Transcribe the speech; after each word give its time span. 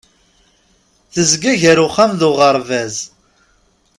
Tezga 1.13 1.53
gar 1.61 1.79
uxxam 1.85 2.11
d 2.19 2.21
uɣerbaz. 2.29 2.95